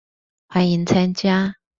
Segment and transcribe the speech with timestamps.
[0.49, 1.57] 歡迎參加